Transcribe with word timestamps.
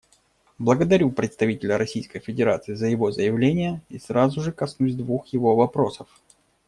Благодарю 0.57 1.11
представителя 1.11 1.77
Российской 1.77 2.17
Федерации 2.17 2.73
за 2.73 2.87
его 2.87 3.11
заявление 3.11 3.83
и 3.89 3.99
сразу 3.99 4.41
же 4.41 4.51
коснусь 4.51 4.95
двух 4.95 5.27
его 5.27 5.55
вопросов. 5.55 6.09